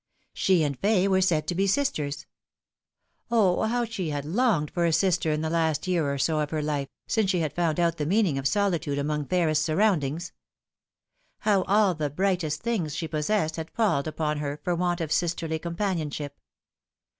[0.33, 2.25] She and Fay were said to be sisters.
[3.29, 6.49] O, how she had longed for a sister in the last year or so of
[6.49, 10.31] her life, since she had found out the meaning of solitude among fairest surroundings!
[11.41, 15.59] How all the brightest things she possessed had palled upon her for want of sisterly
[15.59, 16.39] companionship